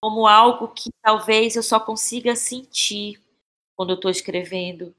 [0.00, 3.18] Como algo que talvez eu só consiga sentir
[3.74, 4.94] quando eu estou escrevendo.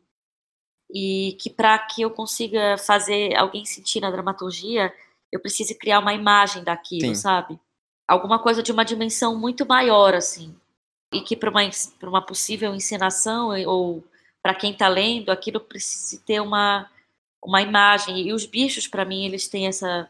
[0.92, 4.94] E que para que eu consiga fazer alguém sentir na dramaturgia,
[5.32, 7.16] eu preciso criar uma imagem daquilo, Sim.
[7.16, 7.60] sabe?
[8.08, 10.56] Alguma coisa de uma dimensão muito maior, assim.
[11.14, 11.62] E que para uma,
[12.04, 14.04] uma possível encenação ou
[14.42, 16.90] para quem está lendo, aquilo precisa ter uma,
[17.42, 18.28] uma imagem.
[18.28, 20.10] E os bichos, para mim, eles têm essa,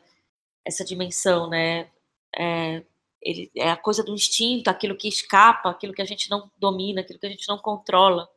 [0.66, 1.88] essa dimensão, né?
[2.36, 2.84] É,
[3.22, 7.02] ele, é a coisa do instinto, aquilo que escapa, aquilo que a gente não domina,
[7.02, 8.28] aquilo que a gente não controla.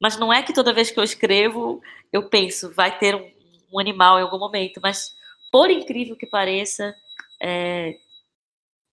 [0.00, 3.30] Mas não é que toda vez que eu escrevo eu penso, vai ter um,
[3.72, 5.14] um animal em algum momento, mas
[5.50, 6.94] por incrível que pareça,
[7.40, 7.96] é,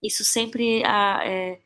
[0.01, 1.59] isso sempre é,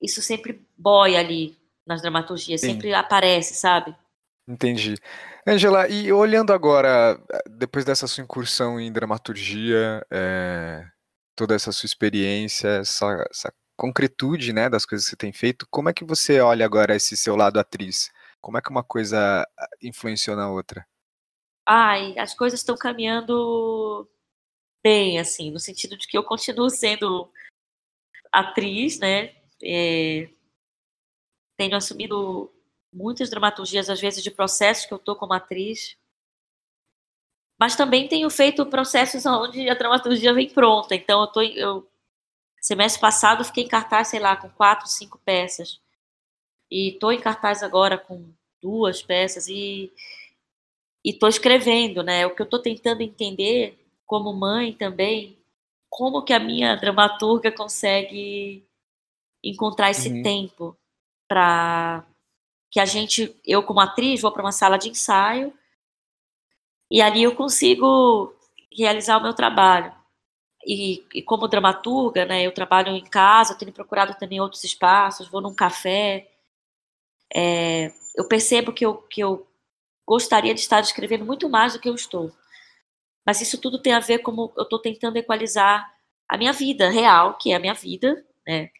[0.00, 1.56] isso sempre boia ali
[1.86, 2.72] nas dramaturgias, Sim.
[2.72, 3.94] sempre aparece, sabe?
[4.46, 4.94] Entendi.
[5.46, 10.86] Angela, e olhando agora, depois dessa sua incursão em dramaturgia, é,
[11.36, 15.88] toda essa sua experiência, essa, essa, concretude né, das coisas que você tem feito, como
[15.88, 18.10] é que você olha agora esse seu lado atriz?
[18.40, 19.46] Como é que uma coisa
[19.80, 20.86] influenciou na outra?
[21.64, 24.08] Ai, as coisas estão caminhando
[24.82, 27.30] bem, assim, no sentido de que eu continuo sendo
[28.32, 29.34] atriz, né?
[29.62, 30.28] É,
[31.56, 32.50] tenho assumido
[32.92, 35.96] muitas dramaturgias, às vezes, de processos que eu estou como atriz.
[37.58, 40.94] Mas também tenho feito processos onde a dramaturgia vem pronta.
[40.94, 41.88] Então, eu tô, eu,
[42.60, 45.80] semestre passado, fiquei em cartaz, sei lá, com quatro, cinco peças.
[46.70, 49.92] E estou em cartaz agora com duas peças e
[51.04, 52.26] estou escrevendo, né?
[52.26, 55.38] O que eu estou tentando entender, como mãe também,
[55.90, 58.67] como que a minha dramaturga consegue
[59.42, 60.22] encontrar esse uhum.
[60.22, 60.76] tempo
[61.28, 62.04] para
[62.70, 65.52] que a gente, eu como atriz, vou para uma sala de ensaio
[66.90, 68.34] e ali eu consigo
[68.76, 69.92] realizar o meu trabalho.
[70.66, 75.40] E, e, como dramaturga, né, eu trabalho em casa, tenho procurado também outros espaços, vou
[75.40, 76.28] num café.
[77.34, 79.46] É, eu percebo que eu, que eu
[80.06, 82.32] gostaria de estar escrevendo muito mais do que eu estou.
[83.24, 85.90] Mas isso tudo tem a ver como eu estou tentando equalizar
[86.28, 88.70] a minha vida real, que é a minha vida, né,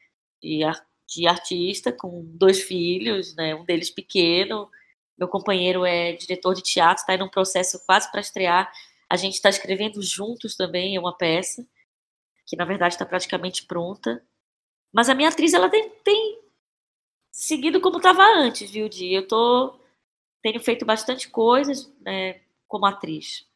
[0.42, 0.61] de,
[1.07, 4.70] de artista, com dois filhos, né, um deles pequeno.
[5.18, 8.72] Meu companheiro é diretor de teatro, está em um processo quase para estrear.
[9.11, 11.66] A gente está escrevendo juntos também é uma peça,
[12.46, 14.22] que na verdade está praticamente pronta.
[14.92, 16.40] Mas a minha atriz, ela tem, tem
[17.31, 19.12] seguido como estava antes, viu, Di?
[19.12, 19.79] Eu tô,
[20.42, 23.46] tenho feito bastante coisas né, como atriz.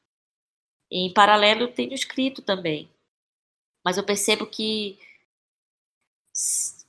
[0.91, 2.91] E, em paralelo, tenho escrito também.
[3.85, 4.99] Mas eu percebo que,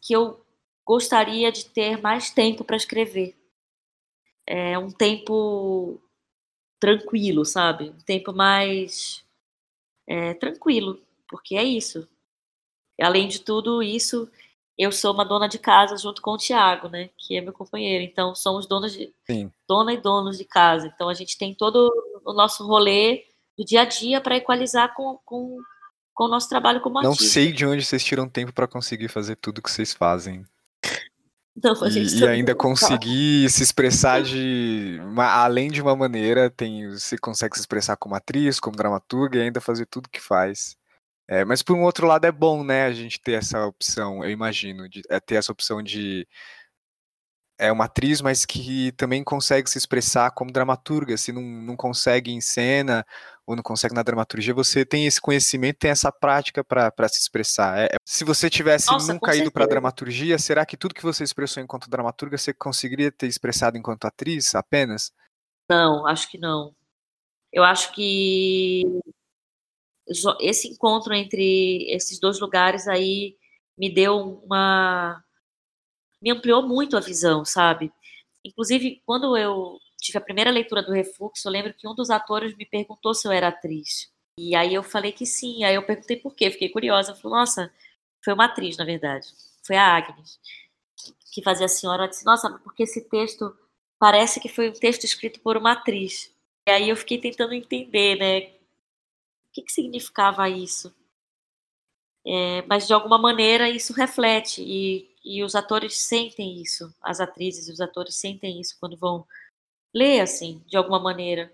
[0.02, 0.44] que eu
[0.86, 3.36] gostaria de ter mais tempo para escrever.
[4.46, 6.02] É um tempo
[6.80, 7.90] tranquilo, sabe?
[7.90, 9.24] Um tempo mais
[10.08, 12.08] é, tranquilo, porque é isso.
[13.02, 14.30] Além de tudo isso,
[14.78, 17.10] eu sou uma dona de casa junto com o Tiago, né?
[17.18, 18.04] Que é meu companheiro.
[18.04, 19.52] Então, somos donas de Sim.
[19.68, 20.88] dona e donos de casa.
[20.88, 21.90] Então, a gente tem todo
[22.26, 23.26] o nosso rolê
[23.58, 25.60] do dia a dia para equalizar com, com,
[26.14, 27.24] com o nosso trabalho como artista.
[27.24, 30.46] Não sei de onde vocês tiram tempo para conseguir fazer tudo que vocês fazem.
[31.56, 37.16] Então, e, e ainda conseguir se expressar de uma, além de uma maneira, tem você
[37.18, 40.76] consegue se expressar como atriz, como dramaturga e ainda fazer tudo que faz.
[41.28, 44.32] É, mas por um outro lado é bom, né, a gente ter essa opção, eu
[44.32, 46.28] imagino, de é, ter essa opção de
[47.64, 51.16] é uma atriz, mas que também consegue se expressar como dramaturga.
[51.16, 53.06] Se não, não consegue em cena
[53.48, 57.80] ou não consegue na dramaturgia, você tem esse conhecimento, tem essa prática para se expressar.
[57.80, 61.24] É, é, se você tivesse Nossa, nunca ido para dramaturgia, será que tudo que você
[61.24, 65.14] expressou enquanto dramaturga você conseguiria ter expressado enquanto atriz apenas?
[65.70, 66.76] Não, acho que não.
[67.52, 68.84] Eu acho que
[70.42, 73.38] esse encontro entre esses dois lugares aí
[73.78, 75.24] me deu uma
[76.24, 77.92] me ampliou muito a visão, sabe?
[78.46, 82.56] Inclusive, quando eu tive a primeira leitura do Refluxo, eu lembro que um dos atores
[82.56, 84.10] me perguntou se eu era atriz.
[84.38, 85.64] E aí eu falei que sim.
[85.64, 87.12] Aí eu perguntei por quê, fiquei curiosa.
[87.12, 87.74] Eu falei, nossa,
[88.24, 89.28] Foi uma atriz, na verdade.
[89.64, 90.40] Foi a Agnes
[91.34, 92.04] que fazia a senhora.
[92.06, 93.58] Eu disse, nossa, porque esse texto
[94.00, 96.32] parece que foi um texto escrito por uma atriz.
[96.68, 98.48] E aí eu fiquei tentando entender, né?
[99.50, 100.94] O que, que significava isso?
[102.26, 107.68] É, mas de alguma maneira isso reflete e, e os atores sentem isso, as atrizes
[107.68, 109.26] e os atores sentem isso quando vão
[109.94, 111.52] ler assim, de alguma maneira.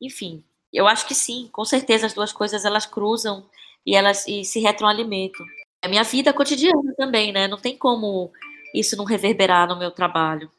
[0.00, 3.48] Enfim, eu acho que sim, com certeza as duas coisas elas cruzam
[3.86, 5.46] e elas e se retroalimentam.
[5.82, 7.48] É a minha vida cotidiana também, né?
[7.48, 8.32] Não tem como
[8.74, 10.50] isso não reverberar no meu trabalho.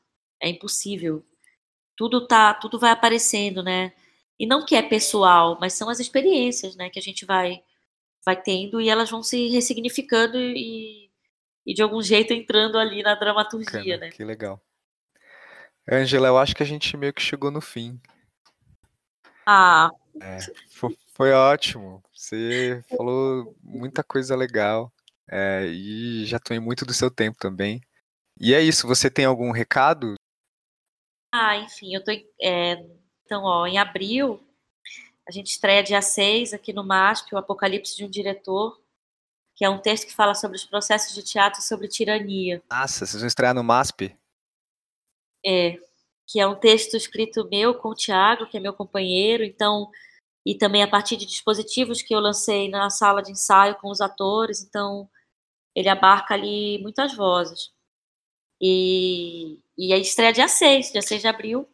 [0.42, 1.24] É impossível.
[1.98, 3.94] Tudo tá, tudo vai aparecendo, né?
[4.40, 7.64] E não que é pessoal, mas são as experiências, né, que a gente vai
[8.26, 11.07] vai tendo e elas vão se ressignificando e,
[11.68, 14.10] e de algum jeito entrando ali na dramaturgia, né?
[14.10, 14.64] Que legal.
[15.86, 18.00] Angela, eu acho que a gente meio que chegou no fim.
[19.46, 19.90] Ah.
[20.22, 20.40] É,
[20.70, 22.02] foi, foi, ótimo.
[22.14, 24.92] Você falou muita coisa legal
[25.30, 27.82] é, e já tomei muito do seu tempo também.
[28.40, 28.88] E é isso.
[28.88, 30.16] Você tem algum recado?
[31.34, 32.12] Ah, enfim, eu tô.
[32.42, 32.86] É,
[33.26, 34.42] então, ó, em abril
[35.28, 38.82] a gente estreia dia 6 aqui no MASP, o Apocalipse de um Diretor,
[39.58, 42.62] que é um texto que fala sobre os processos de teatro sobre tirania.
[42.70, 44.16] Nossa, vocês vão estrear no MASP?
[45.44, 45.80] É,
[46.28, 49.90] que é um texto escrito meu com o Tiago, que é meu companheiro, então,
[50.46, 54.00] e também a partir de dispositivos que eu lancei na sala de ensaio com os
[54.00, 55.10] atores, então
[55.74, 57.72] ele abarca ali muitas vozes.
[58.62, 61.68] E, e a estreia dia 6, dia 6 de abril.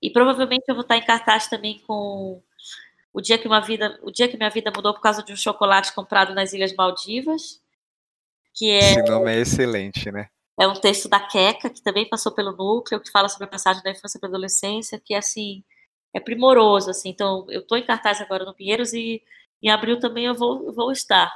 [0.00, 2.40] E provavelmente eu vou estar em cartaz também com
[3.14, 5.36] o dia que uma vida, o dia que minha vida mudou por causa de um
[5.36, 7.62] chocolate comprado nas Ilhas Maldivas,
[8.52, 10.28] que é Esse nome é excelente, né?
[10.58, 13.82] É um texto da Queca, que também passou pelo núcleo, que fala sobre a passagem
[13.84, 15.62] da infância para a adolescência, que assim
[16.12, 17.08] é primoroso, assim.
[17.08, 19.22] Então, eu estou em cartaz agora no Pinheiros e
[19.62, 21.32] em abril também eu vou, vou estar.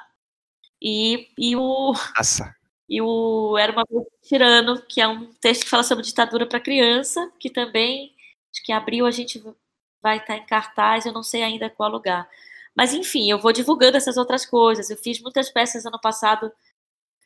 [0.82, 2.54] E, e o Nossa.
[2.88, 6.60] e o Era uma vez tirano, que é um texto que fala sobre ditadura para
[6.60, 8.12] criança, que também
[8.52, 9.42] acho que em abril a gente
[10.02, 12.28] vai estar em cartaz, eu não sei ainda qual lugar.
[12.74, 14.88] Mas, enfim, eu vou divulgando essas outras coisas.
[14.88, 16.52] Eu fiz muitas peças ano passado.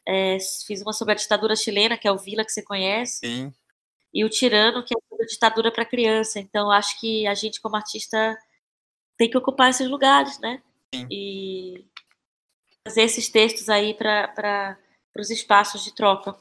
[0.06, 3.18] É, fiz uma sobre a ditadura chilena, que é o Vila, que você conhece.
[3.18, 3.54] Sim.
[4.14, 6.40] E o Tirano, que é sobre a ditadura para criança.
[6.40, 8.38] Então, acho que a gente, como artista,
[9.16, 10.62] tem que ocupar esses lugares, né?
[10.94, 11.06] Sim.
[11.10, 11.84] E
[12.86, 14.78] fazer esses textos aí para
[15.16, 16.34] os espaços de troca.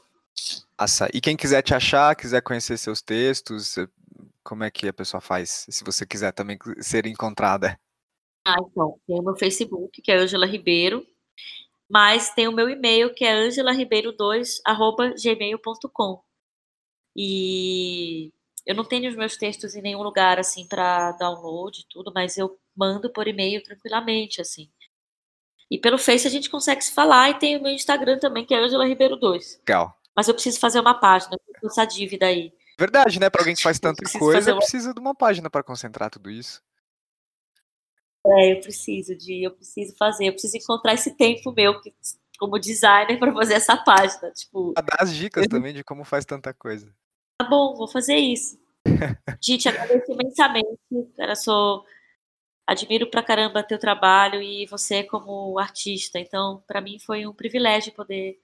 [0.78, 3.76] Nossa, e quem quiser te achar, quiser conhecer seus textos,
[4.42, 7.78] como é que a pessoa faz, se você quiser também ser encontrada?
[8.46, 11.06] Ah, então, tem o meu Facebook, que é Angela Ribeiro,
[11.88, 16.22] mas tem o meu e-mail, que é angelaribeiro2@gmail.com.
[17.14, 18.32] E
[18.66, 22.58] eu não tenho os meus textos em nenhum lugar assim para download tudo, mas eu
[22.74, 24.70] mando por e-mail tranquilamente assim.
[25.70, 28.54] E pelo Face a gente consegue se falar e tem o meu Instagram também, que
[28.54, 29.58] é Angela Ribeiro 2.
[29.58, 29.96] Legal.
[30.14, 32.52] Mas eu preciso fazer uma página, essa dívida aí.
[32.82, 33.30] Verdade, né?
[33.30, 34.58] Para alguém que faz tanta coisa, uma...
[34.58, 36.60] precisa de uma página para concentrar tudo isso.
[38.26, 41.94] É, eu preciso de, eu preciso fazer, eu preciso encontrar esse tempo meu que,
[42.40, 44.72] como designer para fazer essa página, tipo.
[44.74, 46.92] Dar as dicas também de como faz tanta coisa.
[47.40, 48.60] Tá bom, vou fazer isso.
[49.40, 50.80] Gente, agradeço imensamente.
[51.16, 51.84] Cara, sou
[52.66, 56.18] admiro pra caramba teu trabalho e você como artista.
[56.18, 58.40] Então, para mim foi um privilégio poder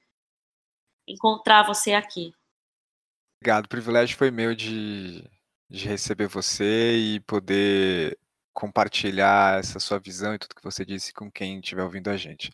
[1.09, 2.32] encontrar você aqui.
[3.41, 5.24] Obrigado, o privilégio foi meu de,
[5.70, 8.18] de receber você e poder
[8.53, 12.51] compartilhar essa sua visão e tudo que você disse com quem estiver ouvindo a gente.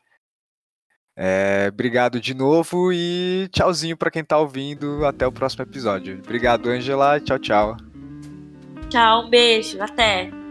[1.17, 5.07] É, obrigado de novo e tchauzinho para quem está ouvindo.
[5.07, 6.19] Até o próximo episódio.
[6.19, 7.21] Obrigado, Angela.
[7.21, 7.77] Tchau, tchau.
[8.91, 9.81] Tchau, um beijo.
[9.81, 10.44] Até.